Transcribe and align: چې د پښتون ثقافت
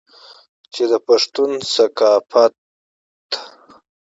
چې 0.73 0.83
د 0.91 0.93
پښتون 1.07 1.51
ثقافت 1.73 2.53